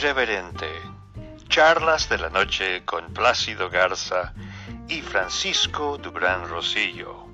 [0.00, 0.68] Irreverente.
[1.48, 4.32] Charlas de la noche con Plácido Garza
[4.86, 7.26] y Francisco Dubrán Rosillo.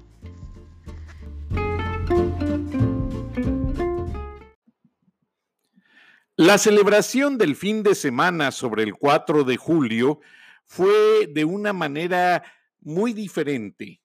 [6.36, 10.20] La celebración del fin de semana sobre el 4 de julio
[10.64, 12.44] fue de una manera
[12.80, 14.00] muy diferente.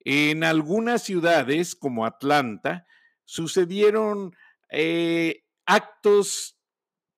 [0.00, 2.86] En algunas ciudades, como Atlanta,
[3.24, 4.34] sucedieron
[4.68, 6.59] eh, actos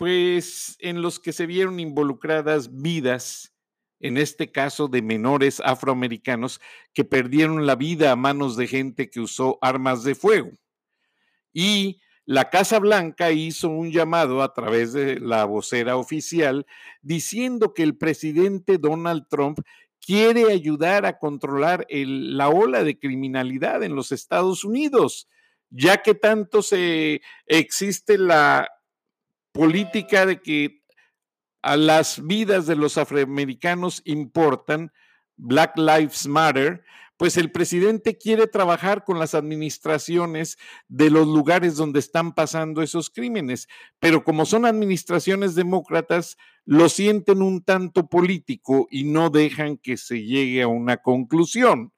[0.02, 3.54] pues en los que se vieron involucradas vidas,
[4.00, 6.60] en este caso de menores afroamericanos
[6.92, 10.50] que perdieron la vida a manos de gente que usó armas de fuego.
[11.52, 16.66] Y la Casa Blanca hizo un llamado a través de la vocera oficial
[17.00, 19.60] diciendo que el presidente Donald Trump
[20.04, 25.28] quiere ayudar a controlar la ola de criminalidad en los Estados Unidos,
[25.70, 28.68] ya que tanto se existe la
[29.52, 30.82] política de que
[31.62, 34.92] a las vidas de los afroamericanos importan,
[35.36, 36.84] Black Lives Matter,
[37.16, 43.10] pues el presidente quiere trabajar con las administraciones de los lugares donde están pasando esos
[43.10, 43.68] crímenes,
[44.00, 50.24] pero como son administraciones demócratas, lo sienten un tanto político y no dejan que se
[50.24, 51.92] llegue a una conclusión.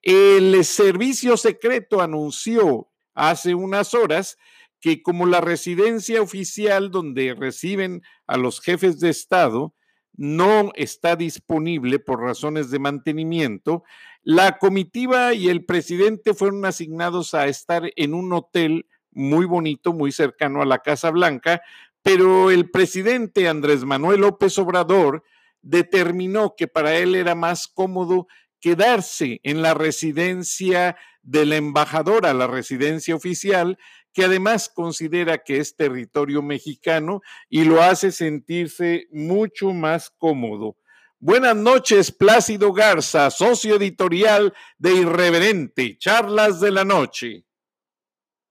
[0.00, 4.38] El servicio secreto anunció hace unas horas
[4.80, 9.74] que como la residencia oficial donde reciben a los jefes de Estado
[10.16, 13.84] no está disponible por razones de mantenimiento,
[14.22, 20.12] la comitiva y el presidente fueron asignados a estar en un hotel muy bonito, muy
[20.12, 21.62] cercano a la Casa Blanca,
[22.02, 25.22] pero el presidente Andrés Manuel López Obrador
[25.62, 28.26] determinó que para él era más cómodo
[28.60, 33.78] quedarse en la residencia de la embajadora, la residencia oficial,
[34.18, 40.76] que además considera que es territorio mexicano y lo hace sentirse mucho más cómodo.
[41.20, 47.44] Buenas noches, Plácido Garza, socio editorial de Irreverente, Charlas de la Noche.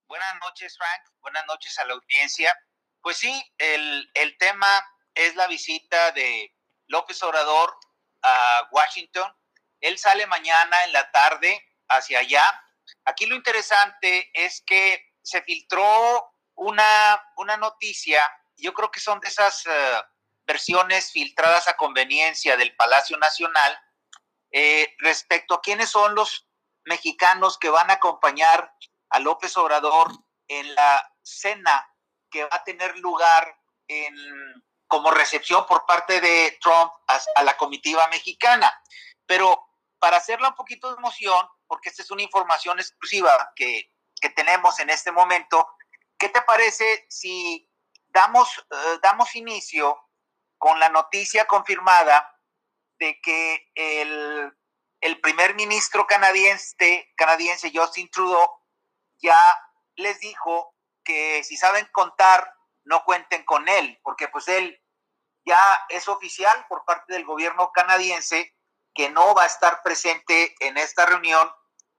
[0.08, 1.02] Buenas noches, Frank.
[1.20, 2.58] Buenas noches a la audiencia.
[3.02, 4.70] Pues sí, el, el tema
[5.14, 6.56] es la visita de
[6.88, 7.74] López Obrador
[8.24, 9.30] a Washington.
[9.82, 12.64] Él sale mañana en la tarde hacia allá.
[13.04, 18.22] Aquí lo interesante es que se filtró una, una noticia,
[18.56, 20.02] yo creo que son de esas eh,
[20.46, 23.78] versiones filtradas a conveniencia del Palacio Nacional,
[24.52, 26.48] eh, respecto a quiénes son los
[26.86, 28.74] mexicanos que van a acompañar
[29.10, 30.12] a López Obrador
[30.48, 31.86] en la cena
[32.32, 33.54] que va a tener lugar
[34.88, 36.92] como recepción por parte de Trump
[37.36, 38.74] a la comitiva mexicana.
[39.26, 39.66] Pero
[40.00, 44.80] para hacerla un poquito de emoción, porque esta es una información exclusiva que que tenemos
[44.80, 45.68] en este momento,
[46.18, 47.70] ¿qué te parece si
[48.10, 49.98] damos, eh, damos inicio
[50.58, 52.36] con la noticia confirmada
[53.00, 54.54] de que el,
[55.22, 58.50] primer ministro canadiense, canadiense Justin Trudeau
[59.20, 59.38] ya
[59.96, 62.54] les dijo que si saben contar,
[62.84, 64.82] no cuenten con él, porque pues él
[65.46, 68.56] ya es oficial por parte del gobierno canadiense
[68.94, 71.50] que no va a estar presente en esta reunión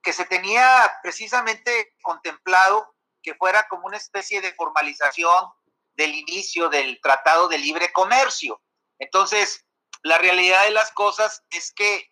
[0.09, 5.45] que se tenía precisamente contemplado que fuera como una especie de formalización
[5.93, 8.59] del inicio del Tratado de Libre Comercio.
[8.97, 9.67] Entonces,
[10.01, 12.09] la realidad de las cosas es que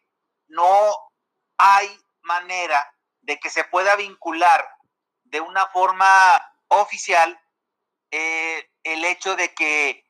[0.47, 0.96] no
[1.57, 1.90] hay
[2.22, 2.88] manera
[3.22, 4.69] de que se pueda vincular
[5.24, 6.07] de una forma
[6.68, 7.41] oficial
[8.12, 10.06] eh, el hecho de que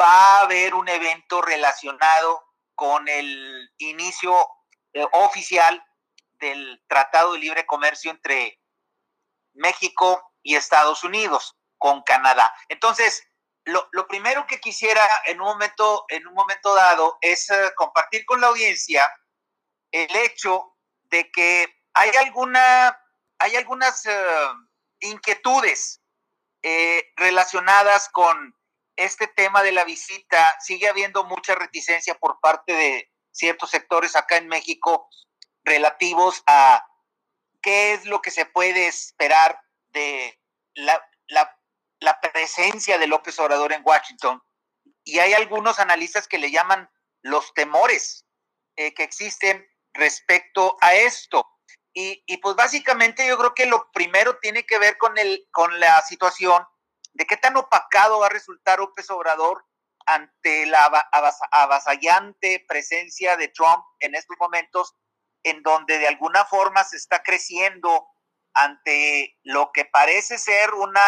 [0.00, 2.40] va a haber un evento relacionado
[2.76, 4.48] con el inicio
[4.92, 5.84] eh, oficial
[6.38, 8.60] del Tratado de Libre Comercio entre
[9.54, 12.52] México y Estados Unidos con Canadá.
[12.68, 13.26] Entonces,
[13.64, 18.40] lo, primero que quisiera en un momento, en un momento dado es eh, compartir con
[18.40, 19.04] la audiencia
[19.90, 22.96] el hecho de que hay alguna,
[23.38, 24.48] hay algunas eh,
[25.00, 26.00] inquietudes
[26.62, 28.56] eh, relacionadas con
[28.94, 30.56] este tema de la visita.
[30.60, 35.08] Sigue habiendo mucha reticencia por parte de ciertos sectores acá en México
[35.66, 36.86] relativos a
[37.60, 40.40] qué es lo que se puede esperar de
[40.74, 41.02] la,
[42.32, 44.42] presencia de López Obrador en Washington.
[45.04, 46.88] Y hay algunos analistas que le llaman
[47.22, 48.26] los temores
[48.76, 51.46] eh, que existen respecto a esto.
[51.92, 55.80] Y, y, pues básicamente yo creo que lo primero tiene que ver con, el, con
[55.80, 56.62] la situación
[57.14, 59.64] de qué tan opacado va a resultar López Obrador
[60.04, 60.84] ante la
[61.50, 64.94] avasallante presencia de Trump en estos momentos
[65.46, 68.08] en donde de alguna forma se está creciendo
[68.52, 71.00] ante lo que parece ser una,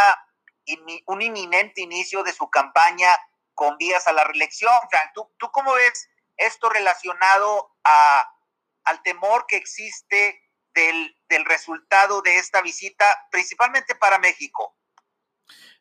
[1.07, 3.09] un inminente inicio de su campaña
[3.55, 4.73] con vías a la reelección.
[4.91, 8.31] Frank, ¿tú, ¿tú cómo ves esto relacionado a,
[8.85, 10.41] al temor que existe
[10.73, 14.77] del, del resultado de esta visita, principalmente para México?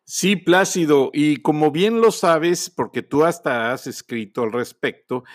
[0.03, 5.25] Sí, Plácido, y como bien lo sabes, porque tú hasta has escrito al respecto,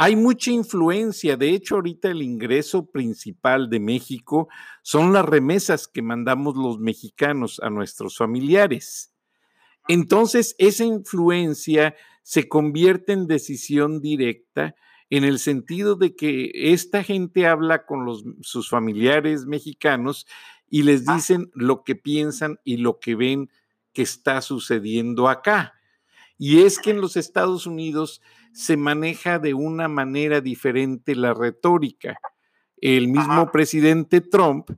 [0.00, 1.36] hay mucha influencia.
[1.36, 4.48] De hecho, ahorita el ingreso principal de México
[4.80, 9.12] son las remesas que mandamos los mexicanos a nuestros familiares.
[9.88, 14.76] Entonces, esa influencia se convierte en decisión directa
[15.10, 20.28] en el sentido de que esta gente habla con los, sus familiares mexicanos
[20.70, 21.16] y les ah.
[21.16, 23.50] dicen lo que piensan y lo que ven
[23.92, 25.74] que está sucediendo acá.
[26.38, 28.22] Y es que en los Estados Unidos
[28.52, 32.18] se maneja de una manera diferente la retórica.
[32.76, 34.70] El mismo presidente Trump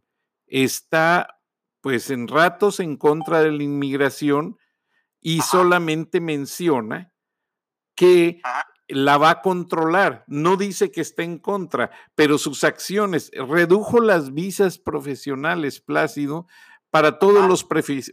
[0.46, 1.40] está
[1.80, 4.58] pues en ratos en contra de la inmigración
[5.20, 7.12] y solamente menciona
[7.94, 8.40] que
[8.88, 10.24] la va a controlar.
[10.26, 16.46] No dice que esté en contra, pero sus acciones redujo las visas profesionales, Plácido,
[16.90, 17.64] para todos los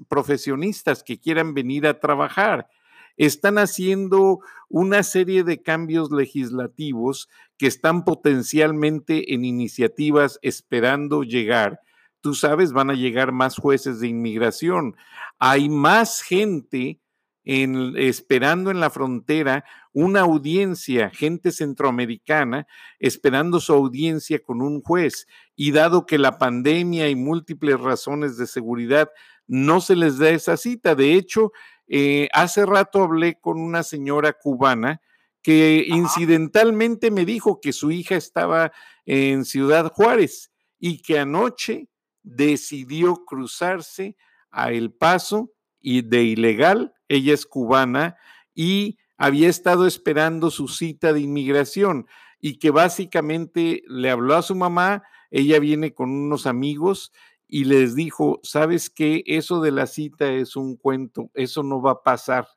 [0.08, 2.68] profesionistas que quieran venir a trabajar.
[3.18, 11.82] Están haciendo una serie de cambios legislativos que están potencialmente en iniciativas esperando llegar.
[12.22, 14.96] Tú sabes, van a llegar más jueces de inmigración.
[15.40, 17.00] Hay más gente
[17.48, 19.64] esperando en la frontera
[19.94, 22.68] una audiencia, gente centroamericana,
[23.00, 25.28] esperando su audiencia con un juez.
[25.56, 29.10] Y dado que la pandemia y múltiples razones de seguridad
[29.48, 31.54] no se les da esa cita, de hecho,
[31.88, 35.02] eh, hace rato hablé con una señora cubana
[35.42, 38.74] que incidentalmente me dijo que su hija estaba
[39.06, 41.88] en Ciudad Juárez y que anoche
[42.24, 44.18] decidió cruzarse
[44.52, 48.18] a El Paso y de ilegal ella es cubana
[48.54, 52.08] y había estado esperando su cita de inmigración
[52.40, 57.12] y que básicamente le habló a su mamá, ella viene con unos amigos
[57.48, 59.24] y les dijo, ¿sabes qué?
[59.26, 62.48] Eso de la cita es un cuento, eso no va a pasar,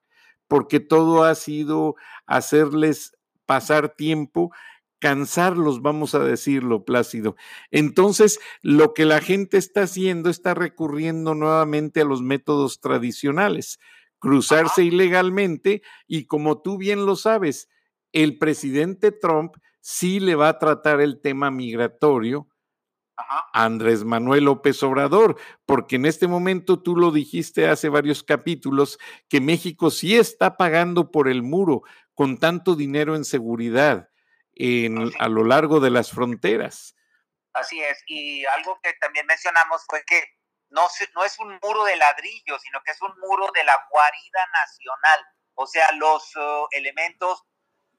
[0.48, 1.94] porque todo ha sido
[2.26, 3.16] hacerles
[3.46, 4.50] pasar tiempo,
[4.98, 7.36] cansarlos, vamos a decirlo, Plácido.
[7.70, 13.78] Entonces, lo que la gente está haciendo está recurriendo nuevamente a los métodos tradicionales
[14.20, 17.68] cruzarse ilegalmente y como tú bien lo sabes,
[18.12, 22.46] el presidente Trump sí le va a tratar el tema migratorio
[23.28, 25.36] a Andrés Manuel López Obrador,
[25.66, 31.10] porque en este momento tú lo dijiste hace varios capítulos, que México sí está pagando
[31.10, 31.82] por el muro
[32.14, 34.08] con tanto dinero en seguridad
[34.54, 36.94] en, a lo largo de las fronteras.
[37.52, 40.22] Así es, y algo que también mencionamos fue que
[40.70, 44.46] no, no es un muro de ladrillo, sino que es un muro de la guarida
[44.52, 45.20] nacional,
[45.54, 47.42] o sea, los uh, elementos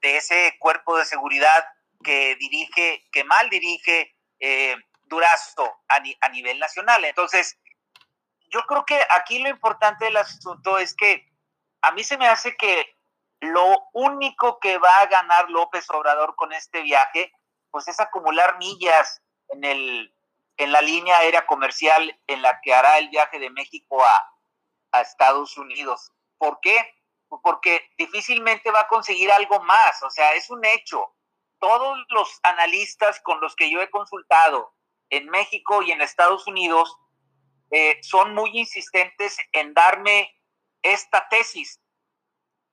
[0.02, 1.66] de ese cuerpo de seguridad
[2.04, 4.76] que dirige, que mal dirige eh,
[5.12, 7.04] Durazo a, nivel nacional.
[7.04, 7.60] Entonces,
[8.48, 11.28] yo creo que aquí lo importante del asunto es que
[11.82, 12.98] a mí se me hace que
[13.42, 17.34] lo único que va a ganar López Obrador con este viaje,
[17.72, 20.16] pues es acumular millas en el,
[20.56, 24.28] en la línea aérea comercial en la que hará el viaje de México a,
[25.02, 26.12] Estados Unidos.
[26.38, 26.78] ¿Por qué?
[27.44, 31.16] Porque difícilmente va a conseguir algo más, o sea, es un hecho.
[31.60, 34.74] Todos los analistas con los que yo he consultado
[35.12, 36.98] en México y en Estados Unidos
[37.70, 40.36] eh, son muy insistentes en darme
[40.82, 41.80] esta tesis.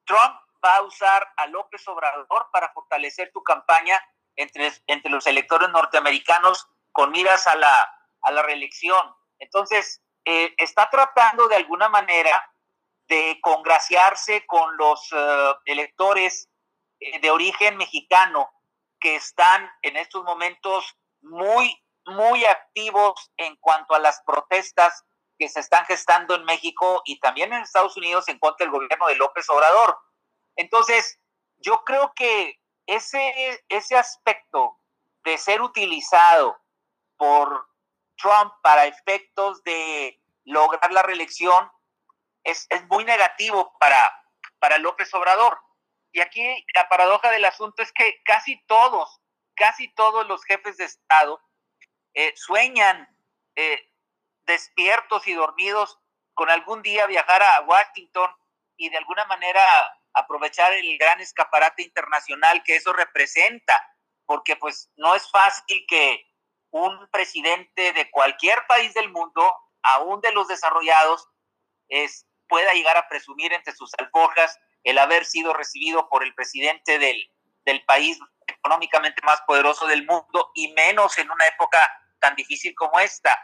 [0.07, 4.00] Trump va a usar a López Obrador para fortalecer tu campaña
[4.37, 9.14] entre, entre los electores norteamericanos con miras a la, a la reelección.
[9.38, 12.50] Entonces, eh, está tratando de alguna manera
[13.09, 16.49] de congraciarse con los eh, electores
[17.00, 18.50] eh, de origen mexicano
[19.00, 25.04] que están en estos momentos muy, muy activos en cuanto a las protestas
[25.38, 29.06] que se están gestando en México y también en Estados Unidos en contra del gobierno
[29.06, 29.98] de López Obrador.
[30.56, 31.18] Entonces,
[31.58, 34.78] yo creo que ese, ese aspecto
[35.24, 36.58] de ser utilizado
[37.16, 37.68] por
[38.16, 41.70] Trump para efectos de lograr la reelección
[42.44, 44.12] es, muy negativo para,
[44.58, 45.58] para López Obrador.
[46.12, 49.20] Y aquí la paradoja del asunto es que casi todos,
[49.54, 51.40] casi todos los jefes de Estado
[52.20, 53.08] eh, sueñan
[53.54, 53.92] eh,
[54.44, 56.00] despiertos y dormidos
[56.34, 58.28] con algún día viajar a Washington
[58.76, 59.62] y de alguna manera
[60.14, 63.72] aprovechar el gran escaparate internacional que eso representa,
[64.26, 66.26] porque pues no es fácil que
[66.70, 71.28] un presidente de cualquier país del mundo, aún de los desarrollados,
[71.88, 76.98] es, pueda llegar a presumir entre sus alforjas el haber sido recibido por el presidente
[76.98, 77.30] del,
[77.64, 81.78] del país económicamente más poderoso del mundo y menos en una época
[82.18, 83.38] tan difícil como esta.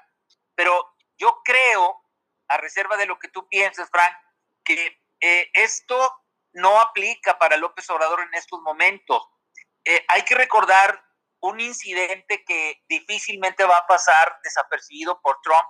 [0.55, 2.03] Pero yo creo,
[2.49, 4.15] a reserva de lo que tú piensas, Frank,
[4.65, 9.23] que eh, esto no aplica para López Obrador en estos momentos.
[9.85, 11.05] Eh, hay que recordar
[11.41, 15.69] un incidente que difícilmente va a pasar desapercibido por Trump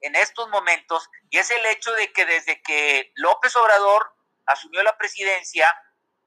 [0.00, 4.14] en estos momentos, y es el hecho de que desde que López Obrador
[4.46, 5.72] asumió la presidencia,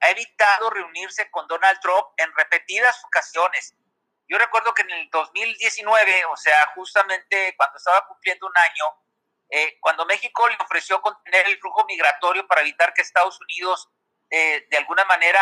[0.01, 3.75] ha evitado reunirse con Donald Trump en repetidas ocasiones.
[4.31, 8.85] Yo recuerdo que en el 2019, o sea, justamente cuando estaba cumpliendo un año,
[9.49, 13.89] eh, cuando México le ofreció contener el flujo migratorio para evitar que Estados Unidos
[14.29, 15.41] eh, de alguna manera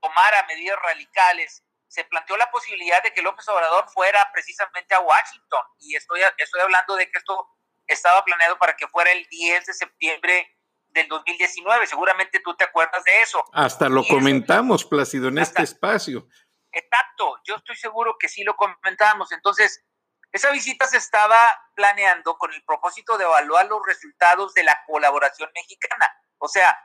[0.00, 5.66] tomara medidas radicales, se planteó la posibilidad de que López Obrador fuera precisamente a Washington.
[5.80, 7.48] Y estoy, estoy hablando de que esto
[7.88, 10.56] estaba planeado para que fuera el 10 de septiembre
[10.90, 11.88] del 2019.
[11.88, 13.44] Seguramente tú te acuerdas de eso.
[13.52, 16.28] Hasta lo comentamos, Plácido, en este espacio.
[16.72, 19.30] Exacto, yo estoy seguro que sí lo comentamos.
[19.32, 19.84] Entonces,
[20.32, 21.38] esa visita se estaba
[21.74, 26.10] planeando con el propósito de evaluar los resultados de la colaboración mexicana.
[26.38, 26.78] O sea,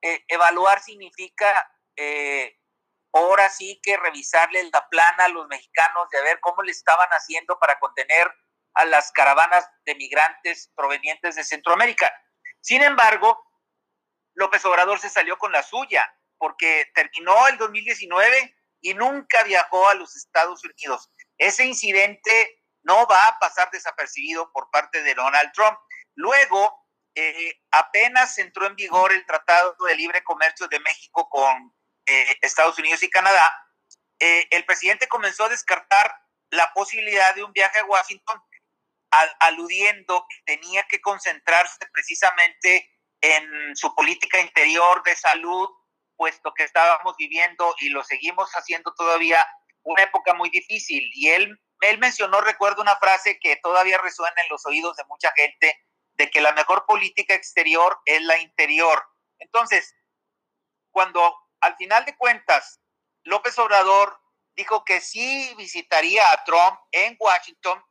[0.00, 2.56] eh, evaluar significa eh,
[3.12, 7.58] ahora sí que revisarle la plana a los mexicanos de ver cómo le estaban haciendo
[7.58, 8.32] para contener
[8.74, 12.12] a las caravanas de migrantes provenientes de Centroamérica.
[12.60, 13.44] Sin embargo,
[14.34, 19.94] López Obrador se salió con la suya porque terminó el 2019 y nunca viajó a
[19.94, 21.10] los Estados Unidos.
[21.36, 25.78] Ese incidente no va a pasar desapercibido por parte de Donald Trump.
[26.14, 31.74] Luego, eh, apenas entró en vigor el Tratado de Libre Comercio de México con
[32.06, 33.52] eh, Estados Unidos y Canadá,
[34.18, 36.14] eh, el presidente comenzó a descartar
[36.50, 38.42] la posibilidad de un viaje a Washington,
[39.40, 45.68] aludiendo que tenía que concentrarse precisamente en su política interior de salud
[46.18, 49.46] puesto que estábamos viviendo y lo seguimos haciendo todavía
[49.84, 51.08] una época muy difícil.
[51.14, 55.32] Y él, él mencionó, recuerdo una frase que todavía resuena en los oídos de mucha
[55.34, 55.74] gente,
[56.14, 59.02] de que la mejor política exterior es la interior.
[59.38, 59.94] Entonces,
[60.90, 62.80] cuando al final de cuentas
[63.22, 64.20] López Obrador
[64.56, 67.82] dijo que sí visitaría a Trump en Washington,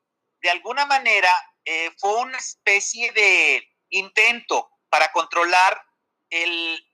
[0.41, 1.31] de alguna manera
[1.63, 5.81] eh, fue una especie de intento para controlar
[6.29, 6.87] el,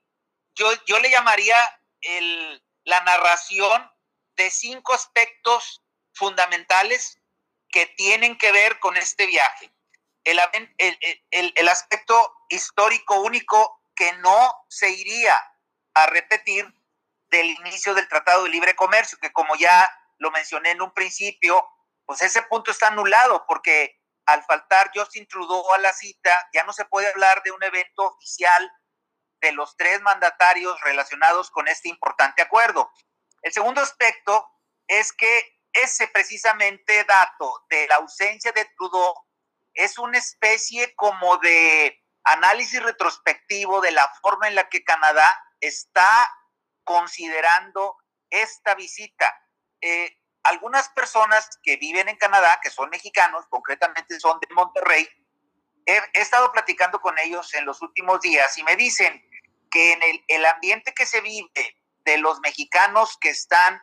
[0.54, 1.56] yo, yo le llamaría
[2.00, 3.90] el, la narración
[4.36, 5.82] de cinco aspectos
[6.12, 7.20] fundamentales
[7.68, 9.72] que tienen que ver con este viaje.
[10.24, 10.40] El,
[10.78, 15.36] el, el, aspecto histórico único que no se iría
[15.92, 16.72] a repetir
[17.28, 21.68] del inicio del Tratado de Libre Comercio, que como ya lo mencioné en un principio,
[22.06, 26.72] pues ese punto está anulado porque al faltar Justin Trudeau a la cita, ya no
[26.72, 28.72] se puede hablar de un evento oficial
[29.44, 32.90] de los tres mandatarios relacionados con este importante acuerdo.
[33.42, 34.48] El segundo aspecto
[34.86, 39.14] es que ese precisamente dato de la ausencia de Trudeau
[39.74, 46.08] es una especie como de análisis retrospectivo de la forma en la que Canadá está
[46.84, 47.98] considerando
[48.30, 49.34] esta visita.
[49.82, 55.06] Eh, algunas personas que viven en Canadá, que son mexicanos, concretamente son de Monterrey,
[55.86, 59.22] he, estado platicando con ellos en los últimos días y me dicen
[59.74, 61.50] que en el, el ambiente que se vive
[62.04, 63.82] de los mexicanos que están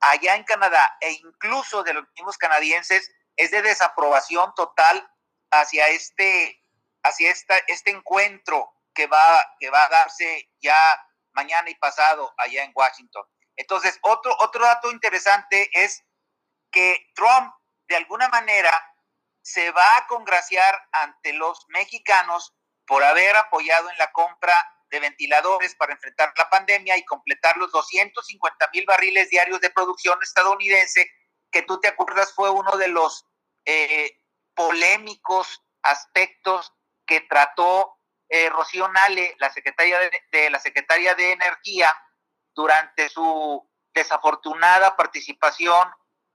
[0.00, 5.10] allá en Canadá e incluso de los mismos canadienses es de desaprobación total
[5.50, 6.62] hacia este,
[7.02, 10.76] hacia esta, este encuentro que va, que va a darse ya
[11.32, 13.24] mañana y pasado allá en Washington.
[13.56, 16.04] Entonces, otro, otro dato interesante es
[16.70, 17.54] que Trump,
[17.88, 18.70] de alguna manera,
[19.40, 22.54] se va a congraciar ante los mexicanos
[22.86, 24.54] por haber apoyado en la compra
[24.92, 30.18] de ventiladores para enfrentar la pandemia y completar los 250 mil barriles diarios de producción
[30.22, 31.10] estadounidense,
[31.50, 33.26] que tú te acuerdas fue uno de los
[33.64, 34.18] eh,
[34.54, 36.72] polémicos aspectos
[37.06, 37.96] que trató
[38.28, 39.98] eh, Rocío Nale, la secretaria
[40.30, 41.92] de, la secretaria de Energía,
[42.54, 45.88] durante su desafortunada participación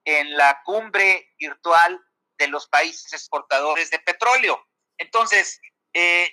[0.04, 2.04] en la cumbre virtual
[2.40, 4.68] de los países exportadores de petróleo.
[4.98, 5.62] Entonces,
[5.94, 6.32] eh,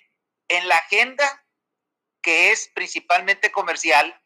[0.48, 1.43] en la agenda
[2.24, 4.18] que es principalmente comercial,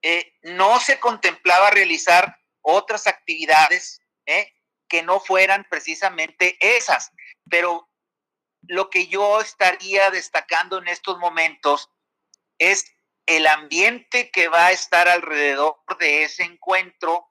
[0.00, 4.50] eh, no se contemplaba realizar otras actividades eh,
[4.88, 7.12] que no fueran precisamente esas.
[7.50, 7.90] Pero
[8.62, 11.90] lo que yo estaría destacando en estos momentos
[12.58, 12.86] es
[13.26, 17.28] el ambiente que va a estar alrededor de ese encuentro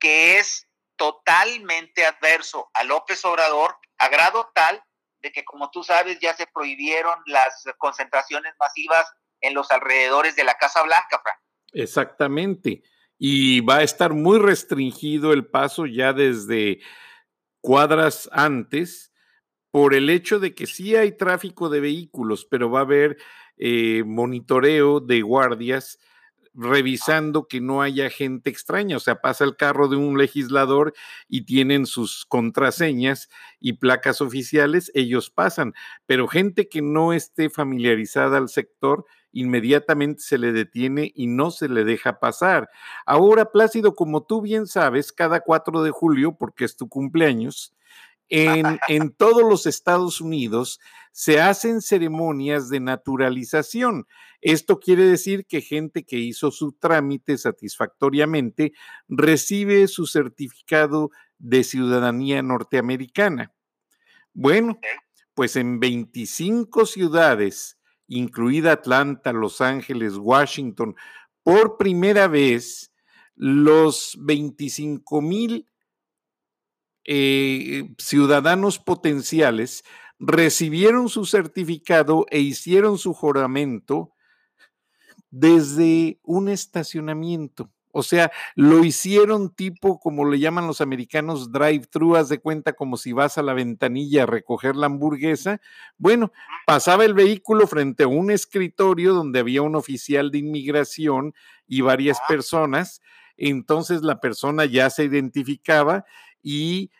[0.00, 4.82] que es totalmente adverso a López Obrador, a grado tal
[5.20, 9.06] de que, como tú sabes, ya se prohibieron las concentraciones masivas
[9.40, 11.38] en los alrededores de la Casa Blanca, Frank.
[11.72, 12.82] Exactamente.
[13.18, 16.80] Y va a estar muy restringido el paso ya desde
[17.60, 19.12] cuadras antes
[19.70, 23.18] por el hecho de que sí hay tráfico de vehículos, pero va a haber
[23.56, 25.98] eh, monitoreo de guardias
[26.54, 30.92] revisando que no haya gente extraña, o sea, pasa el carro de un legislador
[31.28, 33.28] y tienen sus contraseñas
[33.60, 35.74] y placas oficiales, ellos pasan,
[36.06, 41.68] pero gente que no esté familiarizada al sector, inmediatamente se le detiene y no se
[41.68, 42.68] le deja pasar.
[43.06, 47.74] Ahora, Plácido, como tú bien sabes, cada 4 de julio, porque es tu cumpleaños,
[48.28, 50.80] en, en, todos los Estados Unidos
[51.12, 54.06] se hacen ceremonias de naturalización.
[54.40, 58.72] Esto quiere decir que gente que hizo su trámite satisfactoriamente
[59.08, 63.52] recibe su certificado de ciudadanía norteamericana.
[64.32, 64.78] Bueno,
[65.34, 67.77] pues en 25 ciudades,
[68.08, 70.96] incluida Atlanta, Los Ángeles, Washington,
[71.42, 72.92] por primera vez,
[73.36, 75.66] los 25 mil
[77.04, 79.84] eh, ciudadanos potenciales
[80.18, 84.12] recibieron su certificado e hicieron su juramento
[85.30, 87.70] desde un estacionamiento.
[87.92, 92.96] O sea, lo hicieron tipo, como le llaman los americanos, drive-thru, haz de cuenta como
[92.96, 95.60] si vas a la ventanilla a recoger la hamburguesa.
[95.96, 96.32] Bueno,
[96.66, 101.34] pasaba el vehículo frente a un escritorio donde había un oficial de inmigración
[101.66, 103.00] y varias personas.
[103.36, 106.04] Entonces la persona ya se identificaba
[106.42, 106.90] y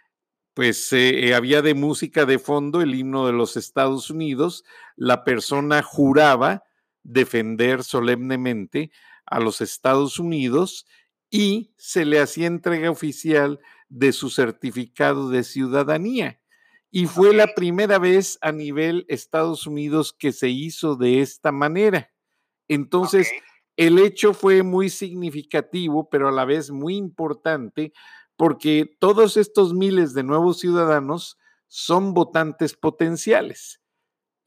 [0.55, 4.65] pues eh, había de música de fondo el himno de los Estados Unidos,
[4.97, 6.65] la persona juraba
[7.05, 8.91] defender solemnemente
[9.31, 10.87] a los Estados Unidos
[11.31, 16.41] y se le hacía entrega oficial de su certificado de ciudadanía.
[16.91, 22.11] Y fue la primera vez a nivel Estados Unidos que se hizo de esta manera.
[22.67, 23.31] Entonces,
[23.77, 27.93] el hecho fue muy significativo, pero a la vez muy importante,
[28.37, 33.83] porque todos estos miles de nuevos ciudadanos son votantes potenciales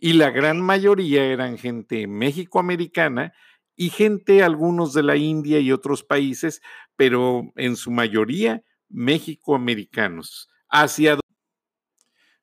[0.03, 3.33] y la gran mayoría eran gente mexicoamericana
[3.75, 6.61] y gente, algunos de la India y otros países,
[6.95, 10.49] pero en su mayoría mexicoamericanos.
[10.69, 11.17] Hacia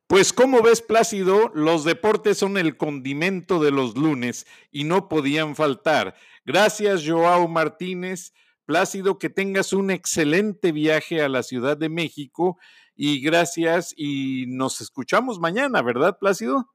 [0.08, 5.54] pues como ves, Plácido, los deportes son el condimento de los lunes y no podían
[5.54, 6.16] faltar.
[6.46, 8.32] Gracias, Joao Martínez.
[8.64, 12.58] Plácido, que tengas un excelente viaje a la Ciudad de México
[12.94, 16.74] y gracias y nos escuchamos mañana, ¿verdad, Plácido?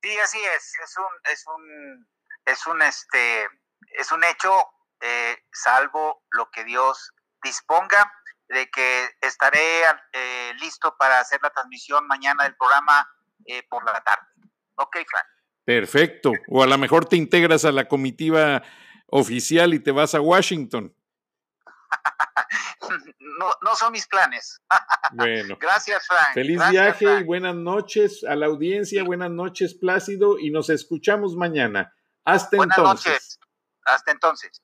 [0.00, 2.06] Sí, así es, es un, es un,
[2.46, 3.46] es un, este,
[3.98, 4.52] es un hecho,
[5.00, 8.12] eh, salvo lo que Dios disponga,
[8.48, 13.08] de que estaré eh, listo para hacer la transmisión mañana del programa
[13.46, 14.26] eh, por la tarde.
[14.76, 15.26] Ok, Frank.
[15.64, 16.32] Perfecto.
[16.48, 18.62] O a lo mejor te integras a la comitiva
[19.06, 20.94] oficial y te vas a Washington.
[23.62, 24.60] no, son mis planes.
[25.14, 25.58] Bueno.
[25.60, 26.32] Gracias, Frank.
[26.32, 29.04] Feliz viaje y buenas noches a la audiencia.
[29.04, 31.94] Buenas noches, Plácido, y nos escuchamos mañana.
[32.24, 33.12] Hasta buenas entonces.
[33.12, 33.40] Noches.
[33.84, 34.62] Hasta entonces.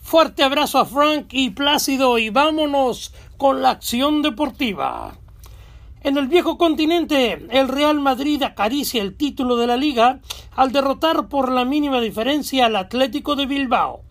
[0.00, 5.14] Fuerte abrazo a Frank y Plácido y vámonos con la acción deportiva.
[6.02, 10.20] En el viejo continente, el Real Madrid acaricia el título de la liga
[10.56, 14.02] al derrotar por la mínima diferencia al Atlético de Bilbao.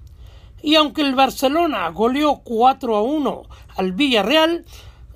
[0.62, 3.44] Y aunque el Barcelona goleó 4 a 1
[3.78, 4.66] al Villarreal,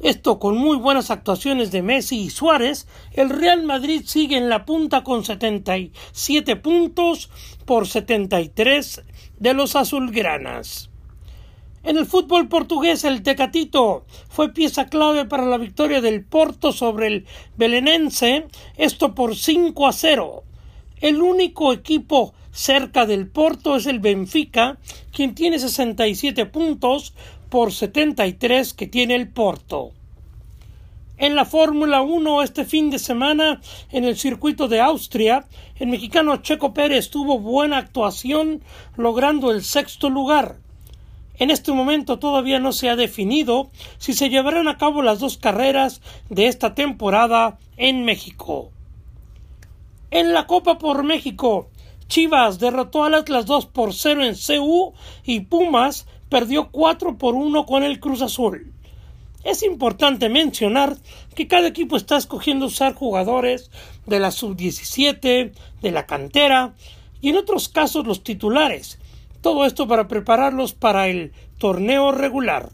[0.04, 4.66] esto con muy buenas actuaciones de Messi y Suárez, el Real Madrid sigue en la
[4.66, 7.30] punta con 77 puntos
[7.66, 9.04] por 73
[9.40, 10.90] de los azulgranas.
[11.84, 17.08] En el fútbol portugués, el Tecatito fue pieza clave para la victoria del Porto sobre
[17.08, 17.26] el
[17.58, 20.44] Belenense, esto por 5 a 0.
[21.00, 24.78] El único equipo cerca del Porto es el Benfica,
[25.12, 27.16] quien tiene 67 puntos
[27.52, 29.92] por 73 que tiene el Porto.
[31.18, 33.62] En la Fórmula 1 este fin de semana
[33.92, 38.64] en el circuito de Austria, el mexicano Checo Pérez tuvo buena actuación
[38.96, 40.60] logrando el sexto lugar.
[41.36, 45.38] En este momento todavía no se ha definido si se llevarán a cabo las dos
[45.38, 48.72] carreras de esta temporada en México.
[50.10, 51.70] En la Copa por México,
[52.08, 57.66] Chivas derrotó al Atlas 2 por 0 en CU y Pumas perdió 4 por 1
[57.66, 58.72] con el Cruz Azul.
[59.44, 60.96] Es importante mencionar
[61.36, 63.70] que cada equipo está escogiendo usar jugadores
[64.06, 66.74] de la sub-17, de la cantera
[67.20, 68.98] y en otros casos los titulares,
[69.42, 72.72] todo esto para prepararlos para el torneo regular.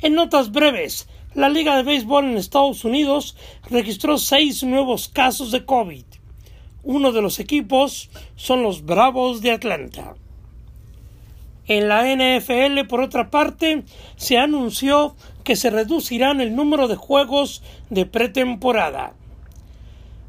[0.00, 3.36] En notas breves, la Liga de Béisbol en Estados Unidos
[3.70, 6.04] registró seis nuevos casos de COVID.
[6.82, 10.14] Uno de los equipos son los Bravos de Atlanta.
[11.68, 13.84] En la NFL, por otra parte,
[14.16, 19.12] se anunció que se reducirán el número de juegos de pretemporada.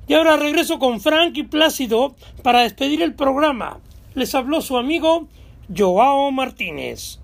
[0.08, 3.80] Y ahora regreso con Frank y Plácido para despedir el programa.
[4.15, 5.28] Les habló su amigo
[5.75, 7.19] Joao Martínez.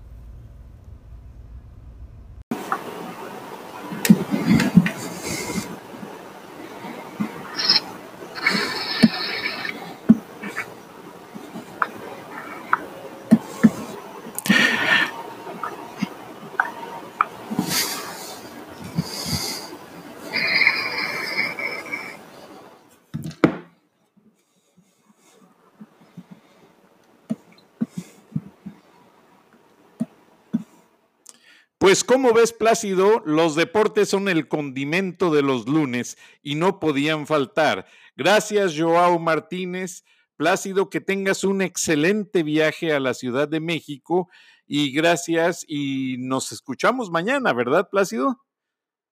[31.86, 37.28] Pues como ves, Plácido, los deportes son el condimento de los lunes y no podían
[37.28, 37.86] faltar.
[38.16, 40.02] Gracias, Joao Martínez.
[40.36, 44.28] Plácido, que tengas un excelente viaje a la Ciudad de México
[44.66, 48.44] y gracias y nos escuchamos mañana, ¿verdad, Plácido?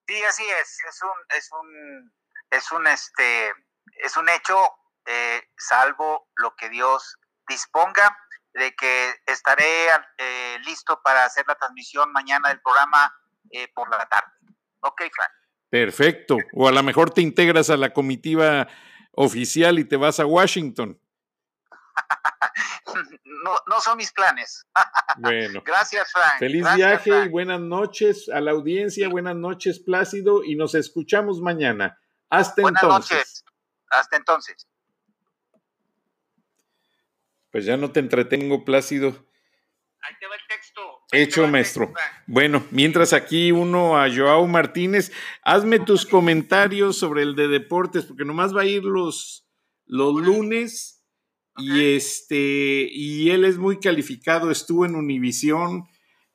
[0.08, 0.78] Sí, así es.
[0.88, 2.12] Es un, es un,
[2.50, 3.52] es un, este,
[4.02, 4.58] es un hecho,
[5.06, 8.18] eh, salvo lo que Dios disponga
[8.52, 9.86] de que estaré
[10.18, 13.14] eh, listo para hacer la transmisión mañana del programa
[13.50, 14.32] eh, por la tarde.
[14.80, 15.30] Ok, Frank.
[15.70, 16.38] Perfecto.
[16.52, 18.68] O a lo mejor te integras a la comitiva
[19.12, 21.00] oficial y te vas a Washington.
[23.44, 24.66] no, no son mis planes.
[25.18, 25.62] bueno.
[25.64, 26.38] Gracias, Frank.
[26.38, 29.08] Feliz viaje y buenas noches a la audiencia.
[29.08, 31.98] Buenas noches, Plácido, y nos escuchamos mañana.
[32.30, 33.16] Hasta buenas entonces.
[33.16, 33.44] Noches.
[33.90, 34.68] Hasta entonces.
[37.50, 39.26] Pues ya no te entretengo, Plácido.
[40.06, 40.82] Ahí te va el texto.
[41.12, 41.90] Hecho, maestro.
[42.26, 45.10] Bueno, mientras aquí uno a Joao Martínez,
[45.42, 49.46] hazme tus comentarios sobre el de deportes, porque nomás va a ir los,
[49.86, 51.02] los lunes
[51.56, 55.88] y este y él es muy calificado, estuvo en Univisión,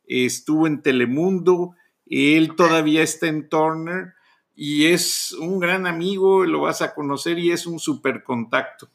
[0.06, 1.76] estuvo en Telemundo,
[2.08, 4.14] él todavía está en Turner
[4.56, 8.90] y es un gran amigo, lo vas a conocer y es un super contacto.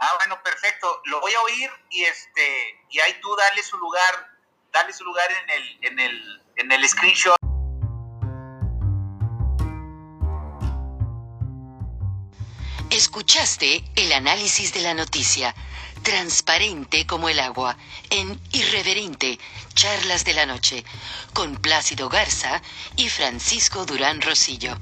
[0.00, 1.00] Ah, bueno, perfecto.
[1.06, 4.30] Lo voy a oír y este y ahí tú dale su lugar,
[4.72, 7.36] dale su lugar en el en el en el screenshot.
[12.90, 15.54] Escuchaste el análisis de la noticia,
[16.02, 17.76] transparente como el agua,
[18.10, 19.38] en Irreverente,
[19.74, 20.84] Charlas de la Noche,
[21.32, 22.60] con Plácido Garza
[22.96, 24.76] y Francisco Durán Rosillo.